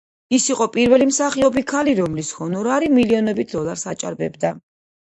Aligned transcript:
ის 0.35 0.45
იყო 0.53 0.67
პირველი 0.77 1.07
მსახიობი 1.09 1.65
ქალი, 1.73 1.95
რომლის 2.01 2.33
ჰონორარი 2.41 2.93
მილიონობით 2.97 3.57
დოლარს 3.57 3.89
აჭარბებდა. 3.95 4.57